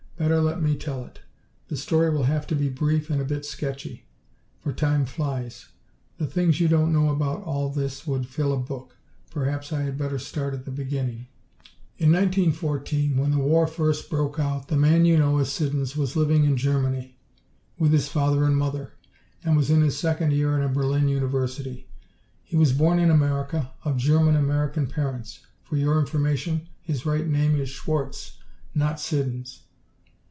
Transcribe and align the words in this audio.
Better 0.17 0.39
let 0.39 0.61
me 0.61 0.75
tell 0.75 1.03
it. 1.03 1.21
The 1.67 1.75
story 1.75 2.11
will 2.11 2.25
have 2.25 2.45
to 2.45 2.55
be 2.55 2.69
brief, 2.69 3.09
and 3.09 3.19
a 3.19 3.25
bit 3.25 3.43
sketchy, 3.43 4.05
for 4.59 4.71
time 4.71 5.03
flies. 5.07 5.69
The 6.19 6.27
things 6.27 6.59
you 6.59 6.67
don't 6.67 6.93
know 6.93 7.09
about 7.09 7.41
all 7.41 7.69
this 7.71 8.05
would 8.05 8.27
fill 8.27 8.53
a 8.53 8.57
book. 8.57 8.95
Perhaps 9.31 9.73
I 9.73 9.81
had 9.81 9.97
better 9.97 10.19
start 10.19 10.53
at 10.53 10.63
the 10.63 10.69
beginning: 10.69 11.25
"In 11.97 12.11
1914, 12.11 13.17
when 13.17 13.31
the 13.31 13.39
war 13.39 13.65
first 13.65 14.11
broke 14.11 14.37
out, 14.39 14.67
the 14.67 14.77
man 14.77 15.05
you 15.05 15.17
know 15.17 15.39
as 15.39 15.51
Siddons 15.51 15.97
was 15.97 16.15
living 16.15 16.43
in 16.43 16.55
Germany, 16.55 17.17
with 17.79 17.91
his 17.91 18.07
father 18.07 18.43
and 18.45 18.55
mother, 18.55 18.93
and 19.43 19.57
was 19.57 19.71
in 19.71 19.81
his 19.81 19.97
second 19.97 20.33
year 20.33 20.55
in 20.55 20.61
a 20.61 20.69
Berlin 20.69 21.09
university. 21.09 21.89
He 22.43 22.55
was 22.55 22.73
born 22.73 22.99
in 22.99 23.09
America, 23.09 23.71
of 23.83 23.97
German 23.97 24.35
American 24.35 24.85
parents. 24.85 25.39
For 25.63 25.77
your 25.77 25.99
information, 25.99 26.67
his 26.79 27.07
right 27.07 27.25
name 27.27 27.55
is 27.59 27.69
Schwarz, 27.69 28.37
not 28.75 28.99
Siddons." 28.99 29.63